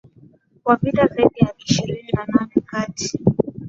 [0.65, 3.19] wa vita Zaidi ya ishirini na nane kati